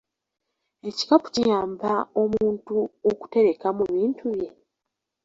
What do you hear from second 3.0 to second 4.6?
okuterekamu bintu bye?